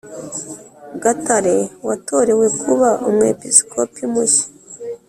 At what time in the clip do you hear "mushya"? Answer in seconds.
4.11-4.45